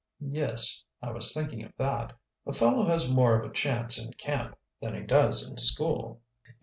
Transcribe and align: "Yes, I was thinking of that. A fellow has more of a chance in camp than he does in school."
"Yes, 0.31 0.83
I 0.99 1.11
was 1.11 1.31
thinking 1.31 1.63
of 1.63 1.73
that. 1.77 2.13
A 2.47 2.53
fellow 2.53 2.83
has 2.87 3.07
more 3.07 3.39
of 3.39 3.45
a 3.47 3.53
chance 3.53 4.03
in 4.03 4.13
camp 4.13 4.57
than 4.79 4.95
he 4.95 5.01
does 5.01 5.47
in 5.47 5.59
school." 5.59 6.21